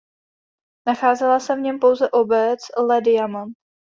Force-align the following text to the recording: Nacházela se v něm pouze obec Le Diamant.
Nacházela 0.87 1.39
se 1.39 1.55
v 1.55 1.59
něm 1.59 1.79
pouze 1.79 2.09
obec 2.09 2.59
Le 2.77 3.01
Diamant. 3.01 3.53